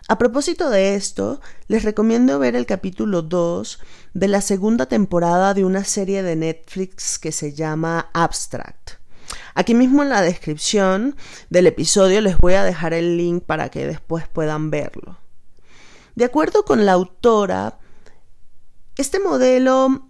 A 0.07 0.17
propósito 0.17 0.71
de 0.71 0.95
esto, 0.95 1.39
les 1.67 1.83
recomiendo 1.83 2.39
ver 2.39 2.55
el 2.55 2.65
capítulo 2.65 3.21
2 3.21 3.79
de 4.15 4.27
la 4.27 4.41
segunda 4.41 4.87
temporada 4.87 5.53
de 5.53 5.63
una 5.63 5.83
serie 5.83 6.23
de 6.23 6.35
Netflix 6.35 7.19
que 7.19 7.31
se 7.31 7.53
llama 7.53 8.09
Abstract. 8.13 8.93
Aquí 9.53 9.75
mismo 9.75 10.01
en 10.01 10.09
la 10.09 10.21
descripción 10.21 11.15
del 11.51 11.67
episodio 11.67 12.21
les 12.21 12.37
voy 12.39 12.53
a 12.53 12.63
dejar 12.63 12.93
el 12.93 13.17
link 13.17 13.43
para 13.43 13.69
que 13.69 13.85
después 13.85 14.27
puedan 14.27 14.71
verlo. 14.71 15.19
De 16.15 16.25
acuerdo 16.25 16.65
con 16.65 16.87
la 16.87 16.93
autora, 16.93 17.77
este 18.97 19.19
modelo 19.19 20.07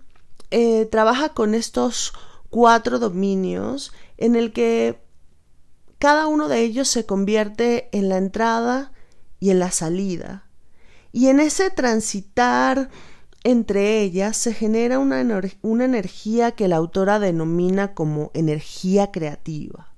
eh, 0.50 0.86
trabaja 0.86 1.30
con 1.30 1.56
estos 1.56 2.14
cuatro 2.50 3.00
dominios 3.00 3.92
en 4.18 4.36
el 4.38 4.54
que 4.54 5.09
cada 6.00 6.28
uno 6.28 6.48
de 6.48 6.62
ellos 6.62 6.88
se 6.88 7.06
convierte 7.06 7.90
en 7.92 8.10
la 8.10 8.18
entrada 8.18 8.94
y 9.40 9.52
en 9.52 9.60
la 9.60 9.72
salida. 9.72 10.46
Y 11.12 11.28
en 11.28 11.40
ese 11.40 11.70
transitar 11.70 12.90
entre 13.44 14.02
ellas 14.02 14.36
se 14.36 14.54
genera 14.54 15.00
una, 15.00 15.24
una, 15.62 15.86
energía 15.86 16.52
que 16.52 16.68
la 16.68 16.76
autora 16.76 17.20
denomina 17.20 17.94
como 17.94 18.32
energía 18.34 19.12
creativa, 19.12 19.94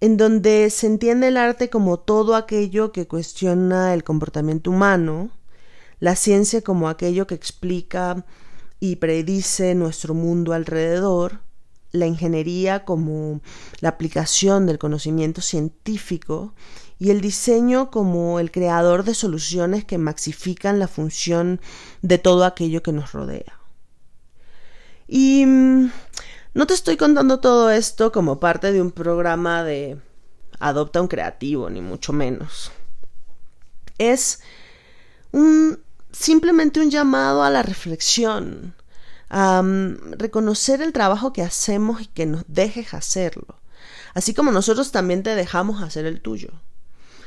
en 0.00 0.16
donde 0.16 0.70
se 0.70 0.86
entiende 0.86 1.28
el 1.28 1.36
arte 1.36 1.70
como 1.70 1.98
todo 1.98 2.36
aquello 2.36 2.92
que 2.92 3.08
cuestiona 3.08 3.94
el 3.94 4.04
comportamiento 4.04 4.70
humano, 4.70 5.30
la 5.98 6.14
ciencia 6.14 6.62
como 6.62 6.88
aquello 6.88 7.26
que 7.26 7.34
explica 7.34 8.24
y 8.78 8.96
predice 8.96 9.74
nuestro 9.74 10.14
mundo 10.14 10.52
alrededor, 10.52 11.40
la 11.98 12.06
ingeniería 12.06 12.84
como 12.84 13.40
la 13.80 13.90
aplicación 13.90 14.66
del 14.66 14.78
conocimiento 14.78 15.40
científico 15.40 16.54
y 16.98 17.10
el 17.10 17.20
diseño 17.20 17.90
como 17.90 18.40
el 18.40 18.50
creador 18.50 19.04
de 19.04 19.14
soluciones 19.14 19.84
que 19.84 19.98
maxifican 19.98 20.78
la 20.78 20.88
función 20.88 21.60
de 22.02 22.18
todo 22.18 22.44
aquello 22.44 22.82
que 22.82 22.92
nos 22.92 23.12
rodea. 23.12 23.58
Y 25.06 25.46
mm, 25.46 25.90
no 26.54 26.66
te 26.66 26.74
estoy 26.74 26.96
contando 26.96 27.40
todo 27.40 27.70
esto 27.70 28.12
como 28.12 28.40
parte 28.40 28.72
de 28.72 28.82
un 28.82 28.90
programa 28.90 29.62
de 29.62 29.98
adopta 30.58 31.00
un 31.00 31.08
creativo, 31.08 31.70
ni 31.70 31.80
mucho 31.80 32.12
menos. 32.12 32.72
Es 33.96 34.40
un 35.32 35.78
simplemente 36.10 36.80
un 36.80 36.90
llamado 36.90 37.42
a 37.42 37.50
la 37.50 37.62
reflexión, 37.62 38.74
mm, 39.30 40.12
reconocer 40.18 40.82
el 40.82 40.92
trabajo 40.92 41.32
que 41.32 41.42
hacemos 41.42 42.00
y 42.02 42.06
que 42.06 42.26
nos 42.26 42.44
dejes 42.48 42.94
hacerlo, 42.94 43.60
así 44.14 44.34
como 44.34 44.52
nosotros 44.52 44.92
también 44.92 45.22
te 45.22 45.34
dejamos 45.34 45.82
hacer 45.82 46.06
el 46.06 46.20
tuyo. 46.20 46.50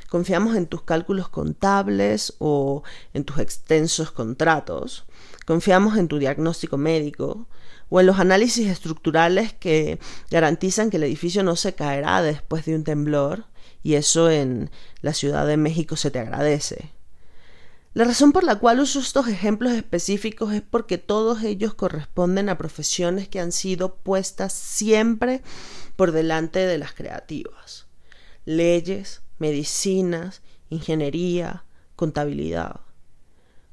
Confiamos 0.10 0.58
en 0.58 0.66
tus 0.66 0.82
cálculos 0.82 1.30
contables 1.30 2.34
o 2.40 2.84
en 3.14 3.24
tus 3.24 3.38
extensos 3.38 4.12
contratos. 4.12 5.06
Confiamos 5.46 5.98
en 5.98 6.10
tu 6.10 6.20
diagnóstico 6.20 6.78
médico 6.78 7.48
o 7.90 8.02
en 8.02 8.08
los 8.08 8.20
análisis 8.20 8.68
estructurales 8.68 9.54
que 9.54 10.00
garantizan 10.30 10.90
que 10.90 10.98
el 10.98 11.04
edificio 11.04 11.44
no 11.44 11.56
se 11.56 11.76
caerá 11.76 12.22
después 12.22 12.66
de 12.66 12.76
un 12.76 12.84
temblor 12.84 13.46
y 13.84 13.94
eso 13.94 14.30
en 14.30 14.70
la 15.02 15.14
Ciudad 15.14 15.48
de 15.48 15.58
México 15.58 15.96
se 15.96 16.12
te 16.12 16.20
agradece. 16.20 16.92
La 17.94 18.06
razón 18.06 18.32
por 18.32 18.46
la 18.46 18.56
cual 18.56 18.80
uso 18.80 19.00
estos 19.00 19.28
ejemplos 19.28 19.74
específicos 19.74 20.54
es 20.54 20.62
porque 20.62 20.98
todos 20.98 21.44
ellos 21.44 21.74
corresponden 21.74 22.48
a 22.48 22.58
profesiones 22.58 23.28
que 23.28 23.42
han 23.42 23.52
sido 23.52 23.96
puestas 23.96 24.54
siempre 24.54 25.42
por 25.98 26.14
delante 26.14 26.60
de 26.60 26.78
las 26.78 26.94
creativas. 26.94 27.88
Leyes, 28.46 29.22
medicinas, 29.40 30.42
ingeniería, 30.70 31.66
contabilidad. 31.98 32.80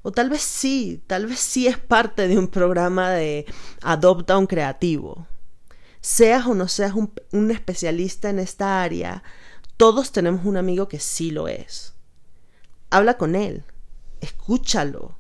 O 0.02 0.10
tal 0.10 0.30
vez 0.30 0.42
sí, 0.42 1.00
tal 1.06 1.26
vez 1.26 1.38
sí 1.38 1.68
es 1.68 1.78
parte 1.78 2.26
de 2.26 2.38
un 2.38 2.48
programa 2.48 3.10
de 3.10 3.46
adopta 3.82 4.36
un 4.36 4.48
creativo. 4.48 5.28
Seas 6.00 6.44
o 6.46 6.54
no 6.54 6.66
seas 6.66 6.94
un, 6.94 7.12
un 7.30 7.52
especialista 7.52 8.30
en 8.30 8.40
esta 8.40 8.82
área, 8.82 9.22
todos 9.76 10.10
tenemos 10.10 10.44
un 10.44 10.56
amigo 10.56 10.88
que 10.88 10.98
sí 10.98 11.30
lo 11.30 11.46
es. 11.46 11.94
Habla 12.90 13.16
con 13.16 13.36
él, 13.36 13.64
escúchalo. 14.20 15.18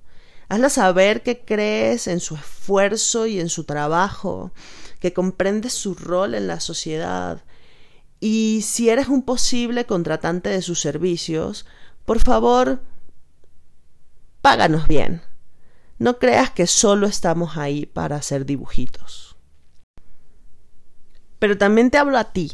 Hazla 0.48 0.70
saber 0.70 1.22
que 1.22 1.44
crees 1.44 2.06
en 2.06 2.20
su 2.20 2.34
esfuerzo 2.34 3.26
y 3.26 3.38
en 3.38 3.48
su 3.48 3.64
trabajo, 3.64 4.52
que 4.98 5.12
comprendes 5.12 5.74
su 5.74 5.94
rol 5.94 6.34
en 6.34 6.46
la 6.46 6.60
sociedad. 6.60 7.44
Y 8.20 8.62
si 8.62 8.88
eres 8.88 9.08
un 9.08 9.22
posible 9.22 9.84
contratante 9.84 10.48
de 10.48 10.62
sus 10.62 10.80
servicios, 10.80 11.66
por 12.04 12.20
favor, 12.20 12.80
páganos 14.40 14.88
bien. 14.88 15.22
No 15.98 16.18
creas 16.18 16.50
que 16.50 16.66
solo 16.66 17.06
estamos 17.06 17.56
ahí 17.56 17.84
para 17.86 18.16
hacer 18.16 18.46
dibujitos. 18.46 19.36
Pero 21.38 21.58
también 21.58 21.90
te 21.90 21.98
hablo 21.98 22.18
a 22.18 22.32
ti. 22.32 22.52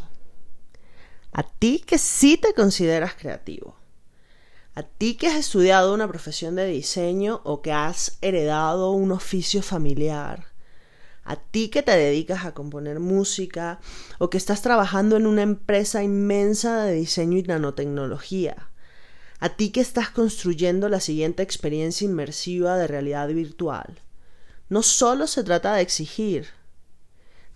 A 1.33 1.43
ti 1.43 1.83
que 1.87 1.99
sí 1.99 2.37
te 2.37 2.55
consideras 2.55 3.15
creativo. 3.15 3.77
A 4.77 4.83
ti 4.83 5.15
que 5.15 5.29
has 5.29 5.37
estudiado 5.37 5.95
una 5.95 6.09
profesión 6.09 6.57
de 6.57 6.67
diseño 6.67 7.41
o 7.45 7.63
que 7.63 7.73
has 7.73 8.19
heredado 8.23 8.91
un 8.91 9.13
oficio 9.13 9.63
familiar, 9.63 10.47
a 11.23 11.37
ti 11.37 11.69
que 11.69 11.83
te 11.83 11.97
dedicas 11.97 12.45
a 12.45 12.55
componer 12.55 12.99
música 12.99 13.79
o 14.19 14.31
que 14.31 14.37
estás 14.37 14.63
trabajando 14.63 15.17
en 15.17 15.27
una 15.27 15.43
empresa 15.43 16.03
inmensa 16.03 16.83
de 16.83 16.95
diseño 16.95 17.39
y 17.39 17.45
nanotecnología, 17.45 18.69
a 19.39 19.49
ti 19.51 19.71
que 19.71 19.81
estás 19.81 20.11
construyendo 20.11 20.89
la 20.89 20.99
siguiente 20.99 21.45
experiencia 21.45 22.05
inmersiva 22.05 22.77
de 22.77 22.89
realidad 22.89 23.29
virtual. 23.29 24.01
No 24.69 24.83
solo 24.83 25.29
se 25.29 25.45
trata 25.45 25.75
de 25.75 25.83
exigir, 25.83 26.49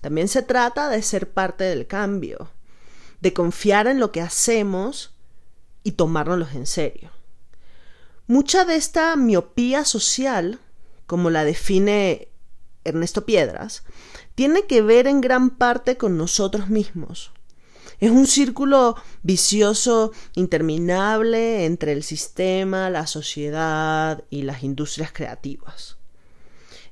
también 0.00 0.28
se 0.28 0.42
trata 0.42 0.88
de 0.88 1.02
ser 1.02 1.30
parte 1.30 1.64
del 1.64 1.88
cambio, 1.88 2.50
de 3.20 3.32
confiar 3.32 3.88
en 3.88 3.98
lo 3.98 4.12
que 4.12 4.20
hacemos 4.20 5.17
y 5.82 5.92
tomárnoslos 5.92 6.54
en 6.54 6.66
serio. 6.66 7.10
Mucha 8.26 8.64
de 8.64 8.76
esta 8.76 9.16
miopía 9.16 9.84
social, 9.84 10.60
como 11.06 11.30
la 11.30 11.44
define 11.44 12.28
Ernesto 12.84 13.24
Piedras, 13.24 13.84
tiene 14.34 14.66
que 14.66 14.82
ver 14.82 15.06
en 15.06 15.20
gran 15.20 15.50
parte 15.50 15.96
con 15.96 16.16
nosotros 16.16 16.68
mismos. 16.68 17.32
Es 18.00 18.10
un 18.10 18.26
círculo 18.26 18.96
vicioso 19.22 20.12
interminable 20.34 21.64
entre 21.64 21.92
el 21.92 22.02
sistema, 22.02 22.90
la 22.90 23.06
sociedad 23.06 24.22
y 24.30 24.42
las 24.42 24.62
industrias 24.62 25.10
creativas. 25.12 25.96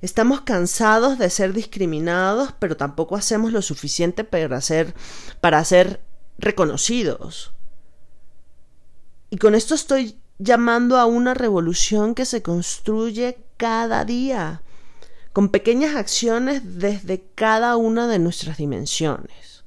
Estamos 0.01 0.43
cansados 0.43 1.19
de 1.19 1.31
ser 1.31 1.53
discriminados, 1.53 2.55
pero 2.59 2.77
tampoco 2.77 3.17
hacemos 3.17 3.53
lo 3.53 3.63
suficiente 3.63 4.25
para 4.25 4.61
ser, 4.61 4.95
para 5.41 5.65
ser 5.65 6.03
reconocidos. 6.39 7.53
Y 9.31 9.39
con 9.39 9.55
esto 9.55 9.75
estoy 9.75 10.19
llamando 10.39 10.99
a 10.99 11.07
una 11.07 11.35
revolución 11.35 12.15
que 12.15 12.25
se 12.25 12.43
construye 12.43 13.39
cada 13.57 14.05
día, 14.05 14.63
con 15.33 15.51
pequeñas 15.51 15.97
acciones 15.97 16.79
desde 16.79 17.25
cada 17.35 17.77
una 17.77 18.07
de 18.07 18.19
nuestras 18.19 18.57
dimensiones. 18.59 19.65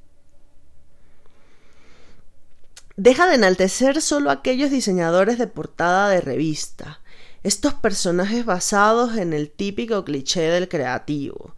Deja 2.95 3.28
de 3.28 3.36
enaltecer 3.36 4.02
solo 4.02 4.30
aquellos 4.30 4.72
diseñadores 4.72 5.38
de 5.38 5.48
portada 5.48 6.10
de 6.10 6.22
revista, 6.22 7.00
estos 7.43 7.74
personajes 7.74 8.45
basados 8.45 9.15
en 9.17 9.32
el 9.32 9.50
típico 9.50 10.04
cliché 10.04 10.41
del 10.41 10.67
creativo. 10.67 11.56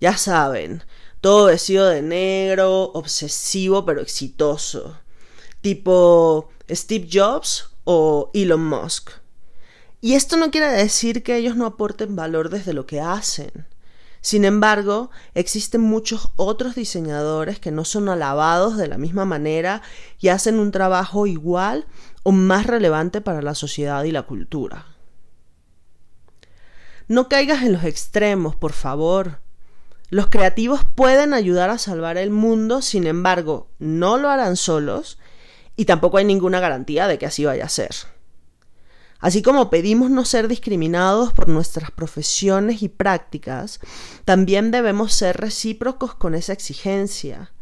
Ya 0.00 0.16
saben, 0.16 0.82
todo 1.20 1.46
vestido 1.46 1.88
de 1.88 2.00
negro, 2.00 2.84
obsesivo 2.92 3.84
pero 3.84 4.00
exitoso. 4.00 4.98
Tipo 5.60 6.48
Steve 6.70 7.08
Jobs 7.10 7.70
o 7.84 8.30
Elon 8.34 8.64
Musk. 8.64 9.10
Y 10.00 10.14
esto 10.14 10.36
no 10.36 10.50
quiere 10.50 10.68
decir 10.68 11.22
que 11.22 11.36
ellos 11.36 11.56
no 11.56 11.66
aporten 11.66 12.14
valor 12.14 12.50
desde 12.50 12.72
lo 12.72 12.86
que 12.86 13.00
hacen. 13.00 13.66
Sin 14.20 14.44
embargo, 14.44 15.10
existen 15.34 15.80
muchos 15.80 16.32
otros 16.36 16.74
diseñadores 16.74 17.60
que 17.60 17.70
no 17.70 17.84
son 17.84 18.08
alabados 18.08 18.76
de 18.76 18.88
la 18.88 18.98
misma 18.98 19.24
manera 19.24 19.82
y 20.18 20.28
hacen 20.28 20.58
un 20.58 20.70
trabajo 20.70 21.26
igual 21.26 21.86
o 22.22 22.32
más 22.32 22.66
relevante 22.66 23.20
para 23.20 23.42
la 23.42 23.54
sociedad 23.54 24.04
y 24.04 24.12
la 24.12 24.22
cultura. 24.22 24.86
No 27.06 27.28
caigas 27.28 27.62
en 27.62 27.72
los 27.72 27.84
extremos, 27.84 28.54
por 28.54 28.72
favor. 28.72 29.40
Los 30.10 30.28
creativos 30.28 30.82
pueden 30.94 31.32
ayudar 31.32 31.70
a 31.70 31.78
salvar 31.78 32.18
el 32.18 32.30
mundo, 32.30 32.82
sin 32.82 33.06
embargo, 33.06 33.70
no 33.78 34.18
lo 34.18 34.28
harán 34.28 34.56
solos 34.56 35.18
y 35.78 35.84
tampoco 35.84 36.18
hay 36.18 36.24
ninguna 36.24 36.58
garantía 36.58 37.06
de 37.06 37.18
que 37.18 37.26
así 37.26 37.44
vaya 37.44 37.64
a 37.64 37.68
ser. 37.68 37.94
Así 39.20 39.42
como 39.42 39.70
pedimos 39.70 40.10
no 40.10 40.24
ser 40.24 40.48
discriminados 40.48 41.32
por 41.32 41.48
nuestras 41.48 41.92
profesiones 41.92 42.82
y 42.82 42.88
prácticas, 42.88 43.78
también 44.24 44.72
debemos 44.72 45.12
ser 45.12 45.36
recíprocos 45.36 46.16
con 46.16 46.34
esa 46.34 46.52
exigencia. 46.52 47.52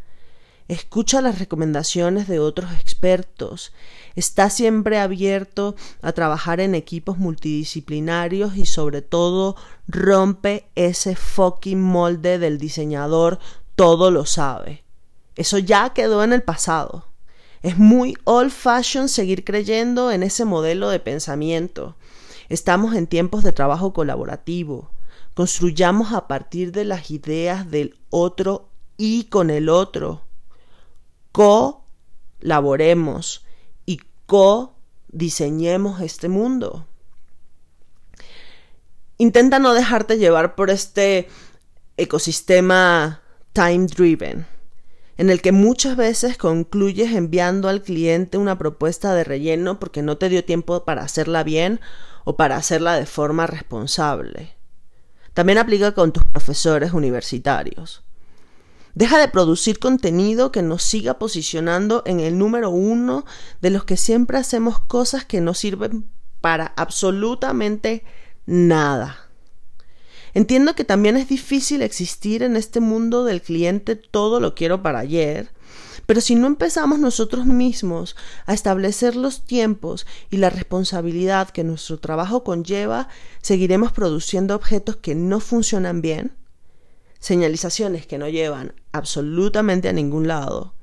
Escucha 0.66 1.20
las 1.20 1.38
recomendaciones 1.38 2.26
de 2.26 2.38
otros 2.38 2.72
expertos. 2.80 3.74
Está 4.14 4.48
siempre 4.48 4.98
abierto 4.98 5.76
a 6.00 6.12
trabajar 6.12 6.60
en 6.60 6.74
equipos 6.74 7.18
multidisciplinarios 7.18 8.56
y 8.56 8.64
sobre 8.64 9.02
todo 9.02 9.56
rompe 9.88 10.70
ese 10.74 11.16
fucking 11.16 11.82
molde 11.82 12.38
del 12.38 12.56
diseñador 12.56 13.40
todo 13.74 14.10
lo 14.10 14.24
sabe. 14.24 14.84
Eso 15.34 15.58
ya 15.58 15.90
quedó 15.92 16.24
en 16.24 16.32
el 16.32 16.42
pasado. 16.42 17.04
Es 17.66 17.78
muy 17.78 18.16
old 18.22 18.52
fashion 18.52 19.08
seguir 19.08 19.42
creyendo 19.42 20.12
en 20.12 20.22
ese 20.22 20.44
modelo 20.44 20.88
de 20.88 21.00
pensamiento. 21.00 21.96
Estamos 22.48 22.94
en 22.94 23.08
tiempos 23.08 23.42
de 23.42 23.50
trabajo 23.50 23.92
colaborativo. 23.92 24.92
Construyamos 25.34 26.12
a 26.12 26.28
partir 26.28 26.70
de 26.70 26.84
las 26.84 27.10
ideas 27.10 27.68
del 27.68 27.98
otro 28.08 28.68
y 28.96 29.24
con 29.24 29.50
el 29.50 29.68
otro 29.68 30.22
colaboremos 31.32 33.44
y 33.84 33.98
co-diseñemos 34.26 36.00
este 36.02 36.28
mundo. 36.28 36.86
Intenta 39.18 39.58
no 39.58 39.74
dejarte 39.74 40.18
llevar 40.18 40.54
por 40.54 40.70
este 40.70 41.28
ecosistema 41.96 43.22
time 43.52 43.86
driven, 43.86 44.46
en 45.16 45.30
el 45.30 45.40
que 45.40 45.52
muchas 45.52 45.96
veces 45.96 46.36
concluyes 46.36 47.12
enviando 47.12 47.68
al 47.68 47.82
cliente 47.82 48.38
una 48.38 48.58
propuesta 48.58 49.14
de 49.14 49.24
relleno 49.24 49.80
porque 49.80 50.02
no 50.02 50.18
te 50.18 50.28
dio 50.28 50.44
tiempo 50.44 50.84
para 50.84 51.02
hacerla 51.02 51.42
bien 51.42 51.80
o 52.24 52.36
para 52.36 52.56
hacerla 52.56 52.96
de 52.96 53.06
forma 53.06 53.46
responsable. 53.46 54.56
También 55.32 55.58
aplica 55.58 55.92
con 55.92 56.12
tus 56.12 56.24
profesores 56.24 56.92
universitarios. 56.92 58.02
Deja 58.94 59.18
de 59.18 59.28
producir 59.28 59.78
contenido 59.78 60.50
que 60.50 60.62
nos 60.62 60.82
siga 60.82 61.18
posicionando 61.18 62.02
en 62.06 62.20
el 62.20 62.38
número 62.38 62.70
uno 62.70 63.26
de 63.60 63.70
los 63.70 63.84
que 63.84 63.98
siempre 63.98 64.38
hacemos 64.38 64.80
cosas 64.80 65.26
que 65.26 65.42
no 65.42 65.52
sirven 65.52 66.10
para 66.40 66.72
absolutamente 66.76 68.04
nada. 68.46 69.25
Entiendo 70.36 70.74
que 70.74 70.84
también 70.84 71.16
es 71.16 71.28
difícil 71.28 71.80
existir 71.80 72.42
en 72.42 72.56
este 72.56 72.80
mundo 72.80 73.24
del 73.24 73.40
cliente 73.40 73.96
todo 73.96 74.38
lo 74.38 74.54
quiero 74.54 74.82
para 74.82 74.98
ayer, 74.98 75.48
pero 76.04 76.20
si 76.20 76.34
no 76.34 76.46
empezamos 76.46 76.98
nosotros 76.98 77.46
mismos 77.46 78.16
a 78.44 78.52
establecer 78.52 79.16
los 79.16 79.46
tiempos 79.46 80.06
y 80.30 80.36
la 80.36 80.50
responsabilidad 80.50 81.48
que 81.48 81.64
nuestro 81.64 82.00
trabajo 82.00 82.44
conlleva, 82.44 83.08
seguiremos 83.40 83.92
produciendo 83.92 84.54
objetos 84.54 84.96
que 84.96 85.14
no 85.14 85.40
funcionan 85.40 86.02
bien, 86.02 86.36
señalizaciones 87.18 88.06
que 88.06 88.18
no 88.18 88.28
llevan 88.28 88.74
absolutamente 88.92 89.88
a 89.88 89.94
ningún 89.94 90.28
lado, 90.28 90.74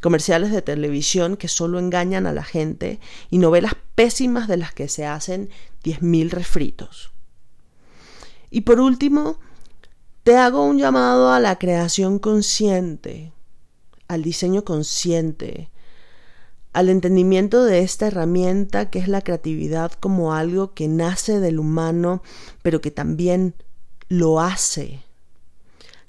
comerciales 0.00 0.50
de 0.50 0.62
televisión 0.62 1.36
que 1.36 1.46
solo 1.46 1.78
engañan 1.78 2.26
a 2.26 2.32
la 2.32 2.42
gente 2.42 2.98
y 3.30 3.38
novelas 3.38 3.76
pésimas 3.94 4.48
de 4.48 4.56
las 4.56 4.74
que 4.74 4.88
se 4.88 5.06
hacen 5.06 5.48
10.000 5.84 6.30
refritos. 6.30 7.12
Y 8.50 8.62
por 8.62 8.80
último, 8.80 9.38
te 10.24 10.36
hago 10.36 10.64
un 10.64 10.78
llamado 10.78 11.32
a 11.32 11.40
la 11.40 11.58
creación 11.58 12.18
consciente, 12.18 13.32
al 14.08 14.22
diseño 14.22 14.64
consciente, 14.64 15.70
al 16.72 16.88
entendimiento 16.88 17.64
de 17.64 17.80
esta 17.80 18.08
herramienta 18.08 18.90
que 18.90 18.98
es 18.98 19.08
la 19.08 19.22
creatividad 19.22 19.92
como 19.92 20.34
algo 20.34 20.74
que 20.74 20.88
nace 20.88 21.40
del 21.40 21.58
humano, 21.58 22.22
pero 22.62 22.80
que 22.80 22.90
también 22.90 23.54
lo 24.08 24.40
hace. 24.40 25.02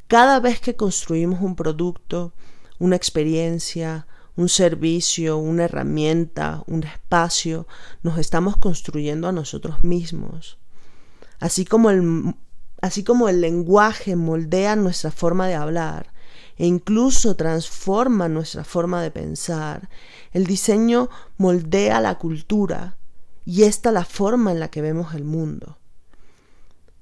Cada 0.07 0.39
vez 0.39 0.59
que 0.59 0.75
construimos 0.75 1.41
un 1.41 1.55
producto, 1.55 2.33
una 2.79 2.95
experiencia, 2.95 4.07
un 4.35 4.49
servicio, 4.49 5.37
una 5.37 5.65
herramienta, 5.65 6.63
un 6.67 6.83
espacio, 6.83 7.67
nos 8.03 8.17
estamos 8.17 8.57
construyendo 8.57 9.27
a 9.27 9.31
nosotros 9.31 9.83
mismos. 9.83 10.57
Así 11.41 11.65
como 11.65 11.89
el, 11.89 12.35
así 12.81 13.03
como 13.03 13.27
el 13.27 13.41
lenguaje 13.41 14.15
moldea 14.15 14.77
nuestra 14.77 15.11
forma 15.11 15.47
de 15.47 15.55
hablar 15.55 16.13
e 16.57 16.67
incluso 16.67 17.35
transforma 17.35 18.29
nuestra 18.29 18.63
forma 18.63 19.01
de 19.01 19.09
pensar, 19.09 19.89
el 20.31 20.45
diseño 20.45 21.09
moldea 21.37 21.99
la 21.99 22.19
cultura 22.19 22.97
y 23.43 23.63
esta 23.63 23.91
la 23.91 24.05
forma 24.05 24.51
en 24.51 24.59
la 24.59 24.69
que 24.69 24.83
vemos 24.83 25.15
el 25.15 25.23
mundo. 25.23 25.79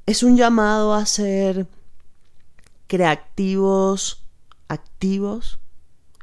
Es 0.06 0.24
un 0.24 0.38
llamado 0.38 0.94
a 0.94 1.06
ser 1.06 1.68
creativos, 2.88 4.24
activos 4.70 5.60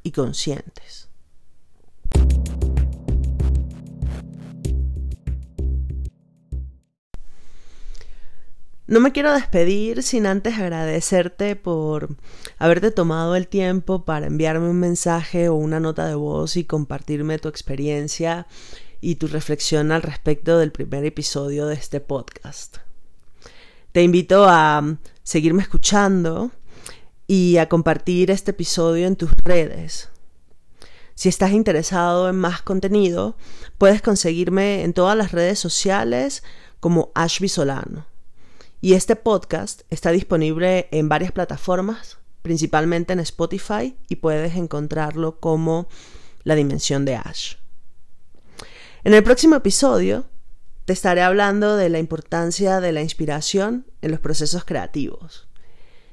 y 0.02 0.12
conscientes. 0.12 1.05
No 8.88 9.00
me 9.00 9.10
quiero 9.10 9.32
despedir 9.34 10.04
sin 10.04 10.26
antes 10.26 10.54
agradecerte 10.54 11.56
por 11.56 12.14
haberte 12.56 12.92
tomado 12.92 13.34
el 13.34 13.48
tiempo 13.48 14.04
para 14.04 14.28
enviarme 14.28 14.68
un 14.68 14.78
mensaje 14.78 15.48
o 15.48 15.56
una 15.56 15.80
nota 15.80 16.06
de 16.06 16.14
voz 16.14 16.56
y 16.56 16.62
compartirme 16.62 17.40
tu 17.40 17.48
experiencia 17.48 18.46
y 19.00 19.16
tu 19.16 19.26
reflexión 19.26 19.90
al 19.90 20.02
respecto 20.02 20.58
del 20.58 20.70
primer 20.70 21.04
episodio 21.04 21.66
de 21.66 21.74
este 21.74 22.00
podcast. 22.00 22.76
Te 23.90 24.04
invito 24.04 24.44
a 24.48 24.98
seguirme 25.24 25.62
escuchando 25.62 26.52
y 27.26 27.56
a 27.56 27.68
compartir 27.68 28.30
este 28.30 28.52
episodio 28.52 29.08
en 29.08 29.16
tus 29.16 29.32
redes. 29.38 30.10
Si 31.16 31.28
estás 31.28 31.50
interesado 31.50 32.28
en 32.28 32.36
más 32.36 32.62
contenido, 32.62 33.36
puedes 33.78 34.00
conseguirme 34.00 34.84
en 34.84 34.92
todas 34.92 35.16
las 35.16 35.32
redes 35.32 35.58
sociales 35.58 36.44
como 36.78 37.10
Ashby 37.16 37.48
Solano. 37.48 38.06
Y 38.86 38.94
este 38.94 39.16
podcast 39.16 39.82
está 39.90 40.12
disponible 40.12 40.86
en 40.92 41.08
varias 41.08 41.32
plataformas, 41.32 42.18
principalmente 42.42 43.14
en 43.14 43.18
Spotify, 43.18 43.96
y 44.08 44.14
puedes 44.14 44.54
encontrarlo 44.54 45.40
como 45.40 45.88
La 46.44 46.54
Dimensión 46.54 47.04
de 47.04 47.16
Ash. 47.16 47.54
En 49.02 49.12
el 49.12 49.24
próximo 49.24 49.56
episodio 49.56 50.26
te 50.84 50.92
estaré 50.92 51.22
hablando 51.22 51.74
de 51.74 51.88
la 51.88 51.98
importancia 51.98 52.80
de 52.80 52.92
la 52.92 53.02
inspiración 53.02 53.86
en 54.02 54.12
los 54.12 54.20
procesos 54.20 54.64
creativos. 54.64 55.48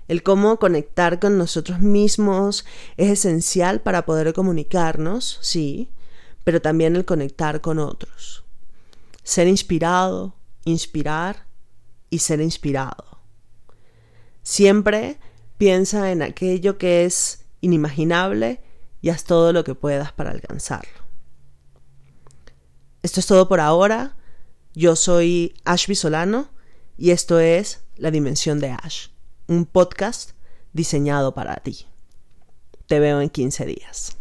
El 0.07 0.23
cómo 0.23 0.57
conectar 0.57 1.19
con 1.19 1.38
nosotros 1.38 1.79
mismos 1.79 2.65
es 2.97 3.12
esencial 3.12 3.81
para 3.81 4.03
poder 4.07 4.33
comunicarnos, 4.33 5.38
sí, 5.43 5.91
pero 6.43 6.59
también 6.59 6.95
el 6.95 7.05
conectar 7.05 7.62
con 7.62 7.77
otros. 7.77 8.45
Ser 9.21 9.47
inspirado, 9.47 10.33
inspirar 10.65 11.52
y 12.13 12.19
ser 12.19 12.41
inspirado. 12.41 13.17
Siempre 14.43 15.17
piensa 15.58 16.12
en 16.12 16.21
aquello 16.21 16.78
que 16.78 17.06
es 17.06 17.45
inimaginable 17.60 18.62
y 19.02 19.10
haz 19.10 19.23
todo 19.23 19.52
lo 19.52 19.63
que 19.63 19.73
puedas 19.73 20.12
para 20.12 20.30
alcanzarlo. 20.30 21.02
Esto 23.02 23.19
es 23.19 23.26
todo 23.26 23.49
por 23.49 23.60
ahora. 23.60 24.15
Yo 24.76 24.95
soy 24.95 25.56
Ashby 25.65 25.95
Solano 25.95 26.49
y 26.97 27.10
esto 27.10 27.39
es 27.39 27.82
La 27.95 28.12
Dimensión 28.12 28.60
de 28.60 28.69
Ash, 28.69 29.08
un 29.47 29.65
podcast 29.65 30.34
diseñado 30.71 31.34
para 31.34 31.56
ti. 31.56 31.88
Te 32.86 32.99
veo 32.99 33.21
en 33.21 33.30
15 33.32 33.65
días. 33.65 34.17